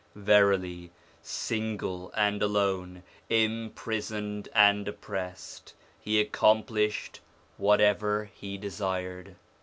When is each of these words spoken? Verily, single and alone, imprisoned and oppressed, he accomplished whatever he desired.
Verily, 0.15 0.91
single 1.21 2.11
and 2.17 2.41
alone, 2.41 3.03
imprisoned 3.29 4.49
and 4.55 4.87
oppressed, 4.87 5.75
he 5.99 6.19
accomplished 6.19 7.19
whatever 7.57 8.27
he 8.33 8.57
desired. 8.57 9.35